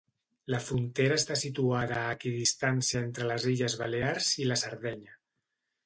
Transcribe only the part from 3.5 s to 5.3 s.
illes Balears i la Sardenya.